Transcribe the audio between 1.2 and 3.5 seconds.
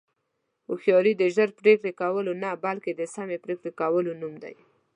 ژر پرېکړې کولو نه، بلکې د سمې